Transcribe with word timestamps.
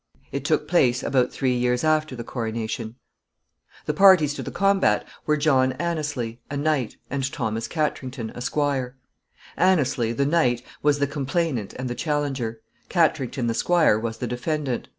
It 0.31 0.43
took 0.45 0.67
place 0.67 1.03
about 1.03 1.31
three 1.31 1.53
years 1.53 1.83
after 1.83 2.15
the 2.15 2.23
coronation. 2.23 2.95
[Sidenote: 2.95 2.95
The 2.95 3.69
parties.] 3.69 3.85
The 3.85 3.93
parties 3.93 4.33
to 4.33 4.43
the 4.43 4.57
combat 4.57 5.07
were 5.27 5.37
John 5.37 5.73
Anneslie, 5.73 6.39
a 6.49 6.57
knight, 6.57 6.97
and 7.11 7.31
Thomas 7.31 7.67
Katrington, 7.67 8.31
a 8.33 8.41
squire. 8.41 8.95
Anneslie, 9.55 10.11
the 10.17 10.25
knight, 10.25 10.63
was 10.81 10.97
the 10.97 11.05
complainant 11.05 11.73
and 11.75 11.87
the 11.87 11.93
challenger. 11.93 12.61
Katrington, 12.89 13.45
the 13.45 13.53
squire, 13.53 13.99
was 13.99 14.17
the 14.17 14.25
defendant. 14.25 14.87